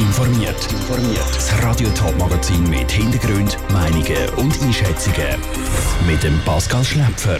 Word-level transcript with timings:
informiert. 0.00 0.56
Das 1.34 1.62
Radio 1.62 1.88
Top 1.90 2.16
Magazin 2.18 2.68
mit 2.70 2.90
Hintergrund, 2.90 3.58
Meinungen 3.70 4.28
und 4.36 4.62
Einschätzungen 4.62 5.38
mit 6.06 6.22
dem 6.22 6.38
Pascal 6.44 6.82
Schläpfer. 6.82 7.38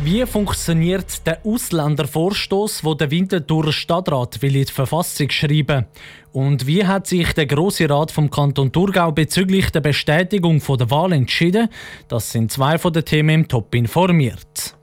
Wie 0.00 0.26
funktioniert 0.26 1.26
der 1.26 1.38
Ausländervorstoß, 1.44 2.84
wo 2.84 2.94
der 2.94 3.10
Winterthur 3.10 3.72
Stadtrat 3.72 4.42
will 4.42 4.56
in 4.56 4.64
die 4.64 4.72
Verfassung 4.72 5.30
schreiben? 5.30 5.86
Und 6.32 6.66
wie 6.66 6.84
hat 6.84 7.06
sich 7.06 7.32
der 7.32 7.46
Grosse 7.46 7.88
Rat 7.88 8.10
vom 8.10 8.28
Kanton 8.28 8.70
Thurgau 8.70 9.12
bezüglich 9.12 9.70
der 9.70 9.80
Bestätigung 9.80 10.60
der 10.60 10.90
Wahl 10.90 11.12
entschieden? 11.12 11.68
Das 12.08 12.30
sind 12.30 12.52
zwei 12.52 12.76
von 12.76 12.92
den 12.92 13.04
Themen 13.04 13.30
im 13.30 13.48
Top 13.48 13.74
informiert. 13.74 14.76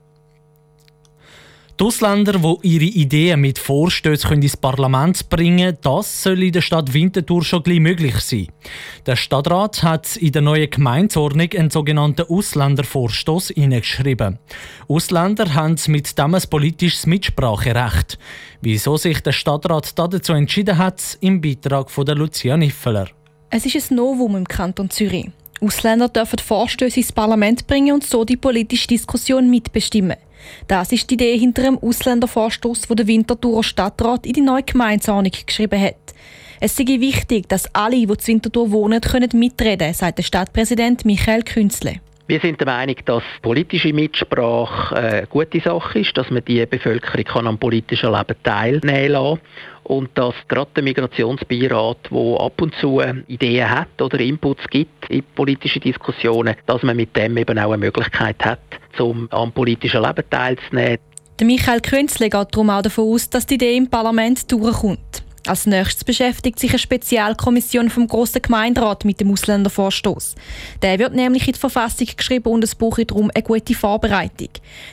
Die 1.80 1.84
Ausländer, 1.84 2.34
die 2.38 2.68
ihre 2.68 2.84
Ideen 2.84 3.40
mit 3.40 3.58
Vorstößen 3.58 4.40
ins 4.42 4.56
Parlament 4.56 5.28
bringen 5.30 5.58
können, 5.58 5.78
das 5.80 6.22
soll 6.22 6.42
in 6.42 6.52
der 6.52 6.60
Stadt 6.60 6.92
Winterthur 6.92 7.42
schon 7.42 7.62
gleich 7.62 7.80
möglich 7.80 8.16
sein. 8.16 8.48
Der 9.06 9.16
Stadtrat 9.16 9.82
hat 9.82 10.16
in 10.16 10.32
der 10.32 10.42
neuen 10.42 10.70
Gemeindeordnung 10.70 11.48
einen 11.56 11.70
sogenannten 11.70 12.26
Ausländervorstoß 12.28 13.48
hineingeschrieben. 13.48 14.38
Ausländer 14.86 15.54
haben 15.54 15.76
mit 15.88 16.18
dem 16.18 16.34
ein 16.34 16.42
politisches 16.50 17.06
Mitspracherecht. 17.06 18.18
Wieso 18.60 18.98
sich 18.98 19.20
der 19.20 19.32
Stadtrat 19.32 19.98
dazu 19.98 20.34
entschieden 20.34 20.76
hat, 20.76 21.18
im 21.20 21.40
Beitrag 21.40 21.90
von 21.90 22.04
der 22.04 22.16
Lucia 22.16 22.56
Niffeler. 22.56 23.08
Es 23.48 23.64
ist 23.64 23.90
ein 23.90 23.96
Novum 23.96 24.36
im 24.36 24.46
Kanton 24.46 24.90
Zürich. 24.90 25.30
Ausländer 25.62 26.08
dürfen 26.08 26.38
Vorstöße 26.38 27.00
ins 27.00 27.12
Parlament 27.12 27.66
bringen 27.66 27.94
und 27.94 28.04
so 28.04 28.24
die 28.24 28.36
politische 28.36 28.88
Diskussion 28.88 29.48
mitbestimmen. 29.48 30.16
Das 30.68 30.92
ist 30.92 31.10
die 31.10 31.14
Idee 31.14 31.38
hinter 31.38 31.62
dem 31.62 31.78
Ausländervorstoß, 31.78 32.88
wo 32.88 32.94
der 32.94 33.06
Winterthurer 33.06 33.62
Stadtrat 33.62 34.26
in 34.26 34.32
die 34.34 34.40
neue 34.40 34.62
Gemeindeordnung 34.62 35.32
geschrieben 35.46 35.80
hat. 35.80 35.96
Es 36.60 36.76
sei 36.76 36.84
wichtig, 36.84 37.48
dass 37.48 37.74
alle, 37.74 38.06
die 38.06 38.16
zu 38.16 38.28
Winterthur 38.28 38.70
wohnen, 38.70 39.00
können 39.00 39.30
mitreden 39.34 39.78
können, 39.78 39.94
sagt 39.94 40.18
der 40.18 40.22
Stadtpräsident 40.22 41.04
Michael 41.04 41.42
Künzle. 41.42 42.00
Wir 42.28 42.40
sind 42.40 42.60
der 42.60 42.68
Meinung, 42.68 42.96
dass 43.04 43.22
politische 43.42 43.92
Mitsprache 43.92 44.96
eine 44.96 45.26
gute 45.26 45.60
Sache 45.60 45.98
ist, 45.98 46.16
dass 46.16 46.30
man 46.30 46.44
die 46.44 46.64
Bevölkerung 46.64 47.24
kann 47.24 47.46
am 47.46 47.58
politischen 47.58 48.12
Leben 48.12 48.36
teilnehmen 48.44 49.12
kann 49.12 49.40
und 49.84 50.10
dass 50.14 50.34
gerade 50.46 50.70
der 50.76 50.84
Migrationsbeirat, 50.84 51.98
der 52.10 52.40
ab 52.40 52.62
und 52.62 52.74
zu 52.76 53.02
Ideen 53.26 53.68
hat 53.68 54.00
oder 54.00 54.20
Inputs 54.20 54.66
gibt 54.70 55.10
in 55.10 55.24
politische 55.34 55.80
Diskussionen, 55.80 56.54
dass 56.66 56.82
man 56.82 56.96
mit 56.96 57.16
dem 57.16 57.36
eben 57.36 57.58
auch 57.58 57.72
eine 57.72 57.78
Möglichkeit 57.78 58.42
hat, 58.44 58.60
um 58.98 59.28
am 59.30 59.50
politischen 59.50 60.02
Leben 60.02 60.24
teilzunehmen. 60.30 60.98
Michael 61.42 61.80
Künzle 61.80 62.30
geht 62.30 62.48
darum 62.52 62.70
auch 62.70 62.82
davon 62.82 63.14
aus, 63.14 63.28
dass 63.28 63.46
die 63.46 63.54
Idee 63.54 63.76
im 63.76 63.90
Parlament 63.90 64.50
durchkommt. 64.50 65.24
Als 65.46 65.66
nächstes 65.66 66.04
beschäftigt 66.04 66.60
sich 66.60 66.70
eine 66.70 66.78
Spezialkommission 66.78 67.90
vom 67.90 68.06
Grossen 68.06 68.42
Gemeinderat 68.42 69.04
mit 69.04 69.20
dem 69.20 69.32
Ausländervorstoß. 69.32 70.36
Der 70.82 71.00
wird 71.00 71.14
nämlich 71.14 71.48
in 71.48 71.54
die 71.54 71.58
Verfassung 71.58 72.06
geschrieben 72.16 72.48
und 72.48 72.62
es 72.62 72.76
braucht 72.76 73.10
darum 73.10 73.28
eine 73.34 73.42
gute 73.42 73.74
Vorbereitung. 73.74 74.50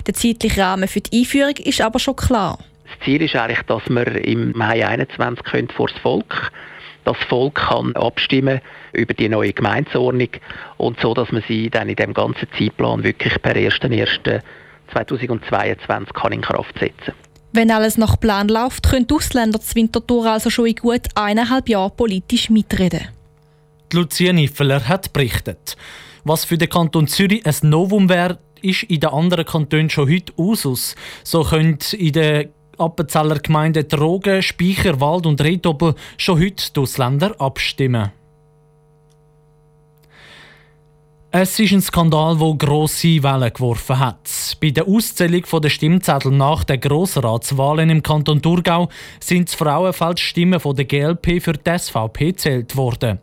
Der 0.08 0.16
zeitliche 0.16 0.60
Rahmen 0.60 0.88
für 0.88 1.02
die 1.02 1.20
Einführung 1.20 1.56
ist 1.58 1.82
aber 1.82 2.00
schon 2.00 2.16
klar. 2.16 2.58
Das 2.86 2.96
Ziel 3.06 3.22
ist 3.22 3.36
eigentlich, 3.36 3.62
dass 3.68 3.88
wir 3.90 4.08
im 4.26 4.58
Mai 4.58 4.80
2021 4.80 5.72
vor 5.76 5.88
das 5.88 6.00
Volk 6.00 6.52
das 7.06 7.16
Volk 7.30 7.56
kann 7.56 7.96
abstimmen 7.96 8.60
über 8.92 9.14
die 9.14 9.30
neue 9.30 9.54
Gemeindeordnung 9.54 10.32
und 10.78 11.00
so, 11.00 11.14
dass 11.14 11.32
man 11.32 11.42
sie 11.48 11.70
dann 11.70 11.88
in 11.90 11.96
dem 11.96 12.14
ganzen 12.14 12.46
Zeitplan 12.58 13.04
wirklich 13.04 13.42
per 13.42 13.56
1.1.2022 13.56 16.14
kann 16.14 16.34
in 16.34 16.42
Kraft 16.42 16.78
setzen 16.78 17.14
Wenn 17.60 17.72
alles 17.72 17.98
nach 17.98 18.18
Plan 18.18 18.48
läuft, 18.48 18.90
können 18.90 19.06
die 19.06 19.14
Ausländer 19.14 19.60
zu 19.60 19.76
Winterthur 19.76 20.26
also 20.28 20.50
schon 20.50 20.68
in 20.68 20.76
gut 20.76 21.10
eineinhalb 21.14 21.68
Jahren 21.68 21.92
politisch 21.94 22.50
mitreden. 22.50 23.10
Die 23.92 23.98
Lucia 23.98 24.32
Niffeler 24.32 24.88
hat 24.88 25.12
berichtet. 25.12 25.76
Was 26.24 26.46
für 26.46 26.58
den 26.58 26.70
Kanton 26.70 27.08
Zürich 27.08 27.46
ein 27.46 27.56
Novum 27.64 28.08
wäre, 28.08 28.40
ist 28.62 28.84
in 28.84 29.02
den 29.02 29.10
anderen 29.10 29.44
Kantonen 29.44 29.90
schon 29.90 30.10
heute 30.10 30.32
Usus. 30.38 30.96
So 31.26 31.44
können 31.44 31.80
in 31.92 32.14
den 32.14 32.48
Appenzeller 32.78 33.40
Gemeinde 33.40 33.84
Drogen, 33.84 34.42
Speicher, 34.42 35.02
Wald 35.02 35.26
und 35.26 35.42
Rehdoppel 35.42 35.96
schon 36.16 36.40
heute 36.40 36.64
die 36.74 36.80
Ausländer 36.80 37.36
abstimmen. 37.42 38.14
Es 41.32 41.60
ist 41.60 41.72
ein 41.74 41.82
Skandal, 41.82 42.40
der 42.40 42.56
grosse 42.56 43.22
Wellen 43.22 43.54
geworfen 43.54 44.00
hat. 44.00 44.58
Bei 44.60 44.72
der 44.72 44.88
Auszählung 44.88 45.44
der 45.62 45.70
Stimmzettel 45.70 46.32
nach 46.32 46.64
den 46.64 46.80
Grossratswahlen 46.80 47.92
im 47.92 48.02
Kanton 48.02 48.42
Thurgau 48.42 48.90
sind 49.20 49.48
das 49.48 49.54
Frauenfeldstimmen 49.54 50.60
von 50.60 50.76
der 50.76 50.86
GLP 50.86 51.40
für 51.40 51.54
die 51.54 51.78
SVP 51.78 52.32
gezählt 52.32 52.76
worden. 52.76 53.20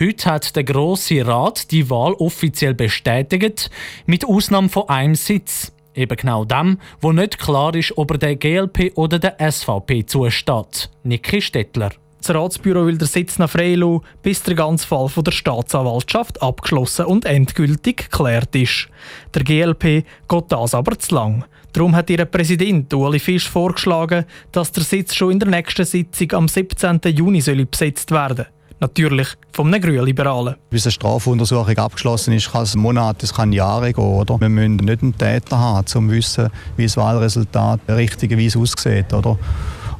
Heute 0.00 0.30
hat 0.32 0.56
der 0.56 0.64
Grosse 0.64 1.24
Rat 1.24 1.70
die 1.70 1.88
Wahl 1.90 2.14
offiziell 2.14 2.74
bestätigt, 2.74 3.70
mit 4.04 4.24
Ausnahme 4.24 4.68
von 4.68 4.88
einem 4.88 5.14
Sitz. 5.14 5.72
Eben 5.94 6.16
genau 6.16 6.44
dem, 6.44 6.80
wo 7.00 7.12
nicht 7.12 7.38
klar 7.38 7.72
ist, 7.76 7.96
ob 7.96 8.10
er 8.10 8.18
der 8.18 8.34
GLP 8.34 8.90
oder 8.96 9.20
der 9.20 9.36
SVP 9.38 10.06
zusteht. 10.06 10.90
Niki 11.04 11.40
Stettler. 11.40 11.92
Das 12.26 12.34
Ratsbüro 12.34 12.86
will 12.86 12.96
den 12.96 13.06
Sitz 13.06 13.38
nach 13.38 13.50
Freilau, 13.50 14.00
bis 14.22 14.42
der 14.42 14.54
ganze 14.54 14.86
Fall 14.86 15.10
von 15.10 15.24
der 15.24 15.32
Staatsanwaltschaft 15.32 16.40
abgeschlossen 16.40 17.04
und 17.04 17.26
endgültig 17.26 18.10
geklärt 18.10 18.56
ist. 18.56 18.88
Der 19.34 19.44
GLP 19.44 20.06
geht 20.26 20.44
das 20.48 20.74
aber 20.74 20.98
zu 20.98 21.14
lang. 21.16 21.44
Darum 21.74 21.94
hat 21.94 22.08
ihr 22.08 22.24
Präsident 22.24 22.94
Ueli 22.94 23.18
Fisch 23.18 23.46
vorgeschlagen, 23.46 24.24
dass 24.52 24.72
der 24.72 24.84
Sitz 24.84 25.14
schon 25.14 25.32
in 25.32 25.38
der 25.38 25.50
nächsten 25.50 25.84
Sitzung 25.84 26.32
am 26.32 26.48
17. 26.48 26.98
Juni 27.14 27.42
soll 27.42 27.66
besetzt 27.66 28.10
werden 28.10 28.46
Natürlich 28.80 29.28
vom 29.52 29.66
einem 29.66 29.82
Grünliberalen. 29.82 30.54
Bis 30.70 30.86
eine 30.86 30.92
Strafuntersuchung 30.92 31.76
abgeschlossen 31.76 32.32
ist, 32.32 32.50
kann 32.50 32.62
es 32.62 32.74
Monate, 32.74 33.26
es 33.26 33.34
kann 33.34 33.52
Jahre 33.52 33.92
gehen. 33.92 34.02
Oder? 34.02 34.40
Wir 34.40 34.48
müssen 34.48 34.76
nicht 34.76 35.02
einen 35.02 35.18
Täter 35.18 35.58
haben, 35.58 35.80
um 35.80 35.86
zu 35.86 36.10
wissen, 36.10 36.48
wie 36.78 36.84
das 36.84 36.96
Wahlresultat 36.96 37.80
richtigerweise 37.88 38.58
aussieht. 38.58 39.12
Oder? 39.12 39.38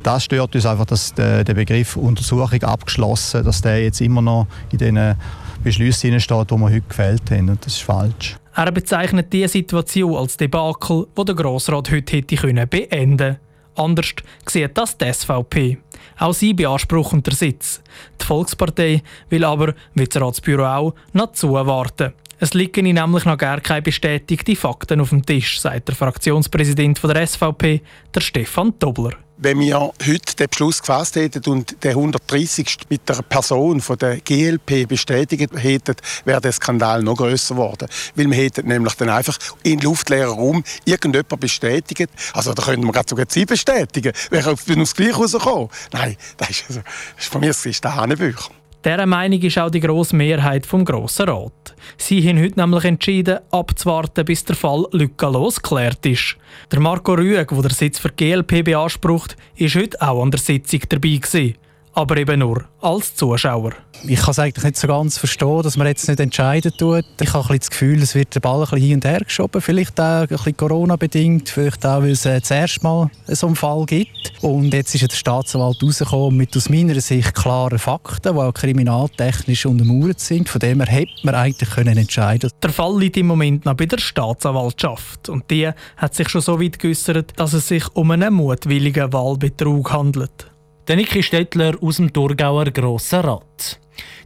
Das 0.05 0.25
stört 0.25 0.55
uns 0.55 0.67
einfach, 0.67 0.85
dass 0.85 1.15
der, 1.15 1.45
Begriff 1.45 1.97
Untersuchung 1.97 2.63
abgeschlossen, 2.63 3.43
dass 3.43 3.63
der 3.63 3.85
jetzt 3.85 4.03
immer 4.03 4.21
noch 4.21 4.47
in 4.71 4.77
den 4.77 5.17
Beschlüssen 5.63 6.21
steht, 6.21 6.51
die 6.51 6.55
wir 6.55 6.67
heute 6.67 6.83
gefällt 6.83 7.31
haben. 7.31 7.49
Und 7.49 7.65
das 7.65 7.73
ist 7.73 7.83
falsch. 7.83 8.37
Er 8.55 8.71
bezeichnet 8.71 9.33
diese 9.33 9.49
Situation 9.49 10.15
als 10.15 10.37
Debakel, 10.37 11.07
das 11.15 11.25
der 11.25 11.35
Grossrat 11.35 11.91
heute 11.91 12.17
hätte 12.19 12.67
beenden 12.67 13.17
können. 13.17 13.37
Anders 13.77 14.15
sieht 14.47 14.77
das 14.77 14.99
die 14.99 15.11
SVP. 15.11 15.79
Auch 16.19 16.35
sie 16.35 16.53
beanspruchen 16.53 17.23
den 17.23 17.35
Sitz. 17.35 17.81
Die 18.21 18.27
Volkspartei 18.27 19.03
will 19.31 19.45
aber, 19.45 19.75
wie 19.95 20.05
das 20.05 20.21
Ratsbüro 20.21 20.67
auch, 20.67 20.95
noch 21.15 21.33
zuwarten. 21.33 22.13
Es 22.41 22.55
liegen 22.55 22.85
nämlich 22.85 23.25
noch 23.25 23.39
gar 23.39 23.61
keine 23.61 23.83
bestätigten 23.83 24.57
Fakten 24.57 25.01
auf 25.01 25.11
dem 25.11 25.25
Tisch, 25.25 25.61
sagt 25.61 25.89
der 25.89 25.95
Fraktionspräsident 25.95 27.03
der 27.03 27.27
SVP, 27.27 27.81
der 28.15 28.21
Stefan 28.21 28.75
Dobler. 28.79 29.13
Wenn 29.37 29.59
wir 29.59 29.79
heute 29.81 30.37
den 30.39 30.49
Beschluss 30.49 30.81
gefasst 30.81 31.17
hätten 31.17 31.43
und 31.51 31.83
den 31.83 31.91
130. 31.91 32.79
mit 32.89 33.09
der 33.09 33.21
Person 33.23 33.81
von 33.81 33.99
der 33.99 34.21
GLP 34.21 34.87
bestätigt 34.87 35.51
hätten, 35.57 35.97
wäre 36.25 36.41
der 36.41 36.53
Skandal 36.53 37.03
noch 37.03 37.17
größer 37.17 37.55
geworden. 37.55 37.89
Weil 38.15 38.31
wir 38.31 38.37
hätten 38.37 38.69
nämlich 38.69 38.95
dann 38.95 39.09
einfach 39.09 39.37
in 39.65 39.81
luftleeren 39.81 40.35
Raum 40.35 40.65
irgendjemand 40.85 41.41
bestätigt. 41.41 42.11
Also 42.33 42.55
da 42.55 42.63
könnten 42.63 42.87
wir 42.87 42.93
gerade 42.93 43.09
sogar 43.09 43.27
sie 43.29 43.45
bestätigen. 43.45 44.13
Wäre 44.31 44.53
auf 44.53 44.65
das 44.65 44.95
Gleiche 44.95 45.17
rausgekommen. 45.17 45.69
Nein, 45.93 46.17
das 46.37 46.51
ist, 46.51 46.65
also, 46.69 46.81
das 47.17 47.25
ist 47.25 47.33
von 47.33 47.41
mir 47.41 47.49
das 47.49 47.67
ist 47.67 47.83
der 47.83 47.97
Hanebücher. 47.97 48.51
Dieser 48.85 49.07
Meinung 49.07 49.41
ist 49.41 49.57
auch 49.57 49.71
die 49.71 49.81
grosse 49.81 50.15
Mehrheit 50.15 50.67
vom 50.67 50.85
Grossen 50.85 51.27
Rat. 51.27 51.75
Sie 51.97 52.29
haben 52.29 52.39
heute 52.39 52.61
nämlich 52.61 52.85
entschieden, 52.85 53.39
abzuwarten, 53.51 54.27
bis 54.27 54.45
der 54.45 54.57
Fall 54.57 54.85
lückenlos 54.93 55.63
geklärt 55.63 56.05
ist. 56.05 56.37
Der 56.71 56.81
Marco 56.81 57.15
Rüeg, 57.15 57.49
der 57.49 57.63
den 57.63 57.71
Sitz 57.71 57.99
für 57.99 58.11
die 58.11 58.33
GLP 58.33 58.63
beansprucht, 58.63 59.39
ist 59.57 59.75
heute 59.75 60.03
auch 60.03 60.23
an 60.23 60.31
der 60.31 60.41
Sitzung 60.41 60.81
dabei 60.91 61.17
gewesen 61.17 61.55
aber 61.95 62.17
eben 62.17 62.41
nur 62.41 62.65
als 62.81 63.15
Zuschauer. 63.15 63.73
Ich 64.07 64.21
kann 64.21 64.33
es 64.33 64.39
eigentlich 64.39 64.65
nicht 64.65 64.77
so 64.77 64.89
ganz 64.89 65.17
verstehen, 65.17 65.63
dass 65.63 65.77
man 65.77 65.87
jetzt 65.87 66.07
nicht 66.09 66.21
entscheiden 66.21 66.73
tut. 66.77 67.05
Ich 67.21 67.33
habe 67.33 67.49
ein 67.49 67.59
das 67.59 67.71
Gefühl, 67.71 68.03
es 68.03 68.15
wird 68.15 68.35
der 68.35 68.41
Ball 68.41 68.59
ein 68.59 68.61
bisschen 68.63 68.79
hin 68.81 68.95
und 68.97 69.05
her 69.05 69.21
geschoben. 69.21 69.63
Vielleicht 69.63 69.99
auch 69.99 70.23
ein 70.23 70.27
bisschen 70.27 70.57
Corona-bedingt, 70.57 71.49
vielleicht 71.49 71.87
auch, 71.87 72.03
weil 72.03 72.11
es 72.11 72.27
äh, 72.27 72.43
zuerst 72.43 72.83
mal 72.83 73.11
so 73.29 73.47
einen 73.47 73.57
Fall 73.57 73.87
gibt. 73.87 74.33
Und 74.43 74.75
jetzt 74.75 74.95
ist 74.95 75.11
der 75.11 75.17
Staatsanwalt 75.17 75.83
rausgekommen 75.83 76.37
mit 76.37 76.55
aus 76.57 76.69
meiner 76.69 77.01
Sicht 77.01 77.35
klaren 77.35 77.79
Fakten, 77.79 78.35
die 78.35 78.41
auch 78.41 78.53
kriminaltechnisch 78.53 79.65
untermauert 79.65 80.21
sind. 80.21 80.49
Von 80.49 80.59
dem 80.59 80.83
her 80.83 80.93
hätte 80.93 81.13
man 81.23 81.35
eigentlich 81.35 81.71
können 81.71 81.97
entscheiden 81.97 82.51
Der 82.63 82.71
Fall 82.71 82.99
liegt 82.99 83.17
im 83.17 83.29
Moment 83.29 83.65
noch 83.65 83.75
bei 83.75 83.87
der 83.87 83.99
Staatsanwaltschaft. 83.99 85.31
Und 85.31 85.51
die 85.51 85.71
hat 85.97 86.15
sich 86.15 86.29
schon 86.29 86.43
so 86.43 86.61
weit 86.61 86.79
geäußert, 86.79 87.33
dass 87.37 87.55
es 87.55 87.69
sich 87.69 87.85
um 87.95 88.11
einen 88.11 88.35
mutwilligen 88.35 89.13
Wahlbetrug 89.13 89.93
handelt. 89.93 90.54
Der 90.87 90.97
Niki 90.97 91.23
Stettler 91.23 91.79
aus 91.81 91.97
dem 91.97 92.13
Thurgauer 92.13 92.67
Grossen 92.67 93.21
Rat. 93.21 93.81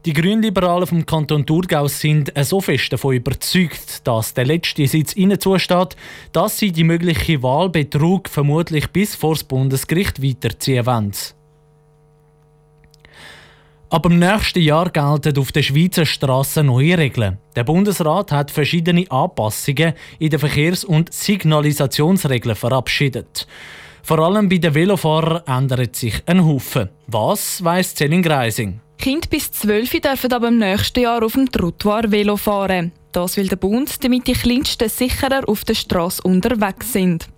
Die 0.05 0.13
Grünliberalen 0.13 0.89
vom 0.89 1.07
Kanton 1.07 1.47
Thurgau 1.47 1.87
sind 1.87 2.33
so 2.43 2.61
fest 2.61 2.93
davon 2.93 3.15
überzeugt, 3.15 4.05
dass 4.05 4.35
der 4.35 4.47
letzte 4.47 4.89
Sitz 4.89 5.15
ihnen 5.15 5.39
zusteht, 5.39 5.95
dass 6.33 6.59
sie 6.59 6.73
die 6.73 6.83
mögliche 6.83 7.45
Wahlbetrug 7.45 8.29
vermutlich 8.29 8.89
bis 8.89 9.15
vor 9.15 9.35
das 9.35 9.45
Bundesgericht 9.45 10.21
weiterziehen 10.21 10.85
wollen. 10.85 11.13
Ab 13.91 14.03
dem 14.03 14.19
nächsten 14.19 14.61
Jahr 14.61 14.91
gelten 14.91 15.39
auf 15.39 15.53
den 15.53 15.63
Schweizer 15.63 16.07
Strassen 16.07 16.67
neue 16.67 16.99
Regeln. 16.99 17.39
Der 17.55 17.63
Bundesrat 17.63 18.33
hat 18.33 18.51
verschiedene 18.51 19.09
Anpassungen 19.13 19.93
in 20.19 20.31
den 20.31 20.41
Verkehrs- 20.41 20.85
und 20.85 21.13
Signalisationsregeln 21.15 22.57
verabschiedet. 22.57 23.47
Vor 24.09 24.21
allem 24.21 24.49
bei 24.49 24.57
den 24.57 24.75
Velofahrern 24.75 25.43
ändert 25.47 25.95
sich 25.95 26.23
ein 26.25 26.43
Haufen. 26.43 26.89
Was 27.09 27.63
weiss 27.63 27.95
Celine 27.95 28.23
Greising? 28.23 28.81
Kinder 28.97 29.29
bis 29.29 29.53
12 29.53 30.01
dürfen 30.01 30.33
aber 30.33 30.49
im 30.49 30.57
nächsten 30.57 31.01
Jahr 31.01 31.23
auf 31.23 31.35
dem 31.35 31.53
Trottoir 31.53 32.11
Velo 32.11 32.39
fahren. 32.39 32.93
Das 33.13 33.37
will 33.37 33.49
der 33.49 33.57
Bund, 33.57 34.05
damit 34.05 34.27
die 34.27 34.35
Kleinsten 34.35 34.89
sicherer 34.89 35.49
auf 35.49 35.65
der 35.65 35.75
Straße 35.75 36.23
unterwegs 36.23 36.93
sind. 36.93 37.29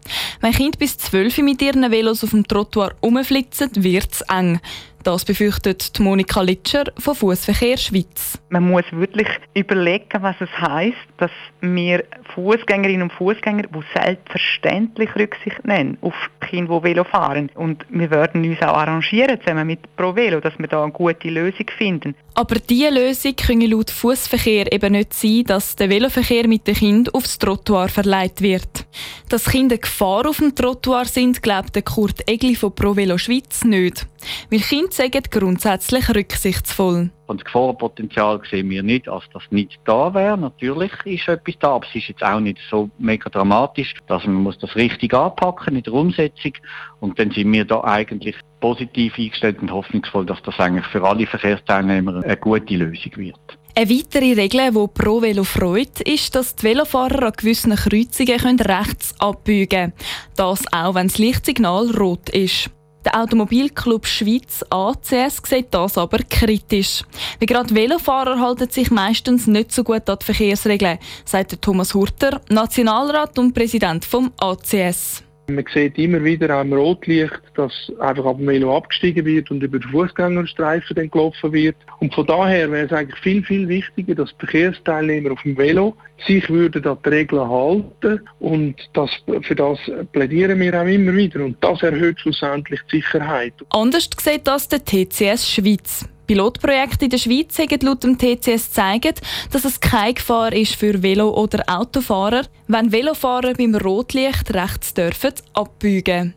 Wenn 0.40 0.52
Kinder 0.52 0.78
bis 0.78 0.98
12 0.98 1.38
mit 1.38 1.62
ihren 1.62 1.90
Velos 1.90 2.24
auf 2.24 2.30
dem 2.30 2.46
Trottoir 2.46 2.94
rumflitzen, 3.02 3.70
wird 3.76 4.12
es 4.12 4.20
eng. 4.22 4.60
Das 5.02 5.24
befürchtet 5.24 5.98
Monika 5.98 6.42
Litscher 6.42 6.84
von 6.98 7.14
Fußverkehr 7.14 7.78
Schweiz. 7.78 8.38
Man 8.50 8.68
muss 8.68 8.84
wirklich 8.90 9.28
überlegen, 9.54 10.20
was 10.20 10.36
es 10.40 10.50
heißt, 10.60 10.96
dass 11.16 11.30
wir 11.62 12.04
Fußgängerinnen 12.34 13.04
und 13.04 13.12
Fußgänger, 13.12 13.62
die 13.62 13.98
selbstverständlich 13.98 15.08
Rücksicht 15.16 15.64
nehmen 15.64 15.96
auf 16.02 16.14
Kinder, 16.40 16.80
die 16.80 16.84
Velo 16.84 17.04
fahren. 17.04 17.50
Und 17.54 17.86
wir 17.88 18.10
werden 18.10 18.44
uns 18.44 18.60
auch 18.60 18.76
arrangieren 18.76 19.40
zusammen 19.40 19.68
mit 19.68 19.96
Pro 19.96 20.14
Velo, 20.14 20.40
dass 20.40 20.58
wir 20.58 20.68
da 20.68 20.82
eine 20.82 20.92
gute 20.92 21.28
Lösung 21.28 21.66
finden. 21.78 22.14
Aber 22.34 22.56
diese 22.56 22.90
Lösung 22.90 23.34
könne 23.36 23.66
laut 23.66 23.90
Fußverkehr 23.90 24.70
eben 24.70 24.92
nicht 24.92 25.14
sein, 25.14 25.44
dass 25.44 25.59
der 25.60 25.90
Veloverkehr 25.90 26.48
mit 26.48 26.66
den 26.66 26.74
Kindern 26.74 27.14
aufs 27.14 27.38
Trottoir 27.38 27.88
verleiht 27.88 28.40
wird. 28.40 28.86
Dass 29.28 29.44
Kinder 29.44 29.78
Gefahr 29.78 30.28
auf 30.28 30.38
dem 30.38 30.54
Trottoir 30.54 31.04
sind, 31.04 31.42
glaubt 31.42 31.84
Kurt 31.84 32.28
Egli 32.28 32.54
von 32.54 32.74
Pro 32.74 32.96
Velo 32.96 33.18
Schweiz 33.18 33.64
nicht. 33.64 34.06
Weil 34.50 34.60
Kinder 34.60 34.92
sagen 34.92 35.22
grundsätzlich 35.30 36.08
rücksichtsvoll. 36.08 37.10
Und 37.26 37.40
das 37.40 37.44
Gefahrenpotenzial 37.44 38.40
sehen 38.50 38.68
wir 38.70 38.82
nicht, 38.82 39.08
als 39.08 39.24
das 39.32 39.44
nicht 39.50 39.78
da 39.84 40.12
wäre. 40.12 40.36
Natürlich 40.36 40.90
ist 41.04 41.28
etwas 41.28 41.54
da, 41.60 41.76
aber 41.76 41.86
es 41.88 41.94
ist 41.94 42.08
jetzt 42.08 42.24
auch 42.24 42.40
nicht 42.40 42.58
so 42.68 42.90
mega 42.98 43.30
dramatisch, 43.30 43.94
dass 44.08 44.24
man 44.24 44.34
muss 44.34 44.58
das 44.58 44.74
richtig 44.74 45.14
anpacken 45.14 45.76
in 45.76 45.82
der 45.84 45.92
Umsetzung. 45.92 46.54
Und 46.98 47.18
dann 47.18 47.30
sind 47.30 47.52
wir 47.52 47.64
da 47.64 47.84
eigentlich 47.84 48.36
positiv 48.60 49.16
eingestellt 49.16 49.60
und 49.62 49.70
hoffnungsvoll, 49.70 50.26
dass 50.26 50.42
das 50.42 50.58
eigentlich 50.58 50.86
für 50.86 51.02
alle 51.06 51.26
Verkehrsteilnehmer 51.26 52.22
eine 52.24 52.36
gute 52.36 52.76
Lösung 52.76 53.16
wird. 53.16 53.59
Eine 53.80 53.88
weitere 53.88 54.34
Regel, 54.34 54.72
die 54.72 54.86
Pro 54.92 55.22
Velo 55.22 55.42
freut, 55.42 56.00
ist, 56.02 56.34
dass 56.34 56.54
die 56.54 56.64
Velofahrer 56.64 57.28
an 57.28 57.32
gewissen 57.34 57.74
Kreuzungen 57.74 58.60
rechts 58.60 59.14
abbiegen 59.18 59.68
können. 59.70 59.92
Das 60.36 60.70
auch, 60.70 60.94
wenn 60.96 61.06
das 61.08 61.16
Lichtsignal 61.16 61.90
rot 61.92 62.28
ist. 62.28 62.68
Der 63.06 63.18
Automobilclub 63.18 64.06
Schweiz 64.06 64.62
ACS 64.68 65.40
sieht 65.46 65.68
das 65.70 65.96
aber 65.96 66.18
kritisch. 66.18 67.04
Wie 67.38 67.46
gerade 67.46 67.74
Velofahrer 67.74 68.38
halten 68.38 68.68
sich 68.68 68.90
meistens 68.90 69.46
nicht 69.46 69.72
so 69.72 69.82
gut 69.82 70.10
an 70.10 70.18
die 70.20 70.26
Verkehrsregeln, 70.26 70.98
sagt 71.24 71.62
Thomas 71.62 71.94
Hurter, 71.94 72.42
Nationalrat 72.50 73.38
und 73.38 73.54
Präsident 73.54 74.04
vom 74.04 74.30
ACS. 74.36 75.22
Man 75.54 75.64
sieht 75.72 75.98
immer 75.98 76.22
wieder 76.22 76.50
am 76.50 76.72
Rotlicht, 76.72 77.40
dass 77.54 77.72
einfach 78.00 78.24
ab 78.24 78.38
dem 78.38 78.46
Velo 78.46 78.76
abgestiegen 78.76 79.24
wird 79.24 79.50
und 79.50 79.62
über 79.62 79.78
den 79.78 79.90
Fußgängerstreifen 79.90 80.96
dann 80.96 81.10
gelaufen 81.10 81.52
wird. 81.52 81.76
Und 82.00 82.14
von 82.14 82.26
daher 82.26 82.70
wäre 82.70 82.86
es 82.86 82.92
eigentlich 82.92 83.20
viel, 83.20 83.42
viel 83.44 83.68
wichtiger, 83.68 84.14
dass 84.14 84.30
die 84.30 84.46
Verkehrsteilnehmer 84.46 85.32
auf 85.32 85.42
dem 85.42 85.56
Velo 85.56 85.96
sich 86.26 86.48
würden 86.48 86.84
an 86.86 86.98
die 87.04 87.08
Regeln 87.08 87.48
halten 87.48 88.20
und 88.40 88.76
das, 88.92 89.10
für 89.42 89.54
das 89.54 89.78
plädieren 90.12 90.60
wir 90.60 90.80
auch 90.80 90.86
immer 90.86 91.14
wieder 91.14 91.44
und 91.44 91.56
das 91.60 91.82
erhöht 91.82 92.20
schlussendlich 92.20 92.80
die 92.92 92.96
Sicherheit. 92.96 93.54
Anders 93.70 94.10
sieht 94.18 94.46
das 94.46 94.68
der 94.68 94.84
TCS 94.84 95.48
Schweiz. 95.48 96.06
Pilotprojekte 96.30 97.06
in 97.06 97.10
der 97.10 97.18
Schweiz 97.18 97.58
haben 97.58 97.80
laut 97.80 98.04
dem 98.04 98.16
TCS 98.16 98.68
gezeigt, 98.68 99.20
dass 99.50 99.64
es 99.64 99.80
keine 99.80 100.14
Gefahr 100.14 100.52
ist 100.52 100.76
für 100.76 101.02
Velo- 101.02 101.34
oder 101.34 101.64
Autofahrer, 101.66 102.42
wenn 102.68 102.92
Velofahrer 102.92 103.54
beim 103.54 103.74
Rotlicht 103.74 104.54
rechts 104.54 104.94
dürfen 104.94 105.32
abbiegen. 105.54 106.34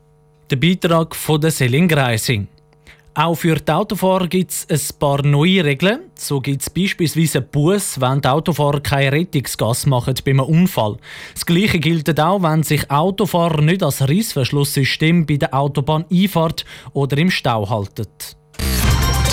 Der 0.49 0.55
Beitrag 0.55 1.15
von 1.15 1.39
der 1.39 1.51
Selin 1.51 1.87
Greising. 1.87 2.47
Auch 3.13 3.35
für 3.35 3.53
die 3.53 3.71
Autofahrer 3.71 4.25
gibt 4.25 4.49
es 4.49 4.67
ein 4.67 4.97
paar 4.97 5.23
neue 5.23 5.63
Regeln. 5.63 5.99
So 6.15 6.41
gibt 6.41 6.63
es 6.63 6.71
beispielsweise 6.71 7.41
einen 7.41 7.49
Bus, 7.51 8.01
wenn 8.01 8.19
die 8.19 8.29
Autofahrer 8.29 8.81
kein 8.81 9.09
Rettungsgas 9.09 9.85
machen 9.85 10.15
bei 10.25 10.31
einem 10.31 10.39
Unfall. 10.39 10.97
Das 11.35 11.45
Gleiche 11.45 11.77
gilt 11.77 12.19
auch, 12.19 12.41
wenn 12.41 12.63
sich 12.63 12.89
Autofahrer 12.89 13.61
nicht 13.61 13.83
als 13.83 14.01
Reissverschlusssystem 14.01 15.27
bei 15.27 15.37
der 15.37 15.53
Autobahneinfahrt 15.53 16.65
oder 16.93 17.15
im 17.19 17.29
Stau 17.29 17.69
halten. 17.69 18.07